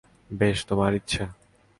[0.29, 1.23] বেশ, তোমার ইচ্ছে।